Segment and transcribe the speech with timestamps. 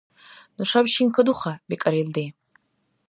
[0.57, 2.25] —Нушаб шин кадуха,— бикӀар илди.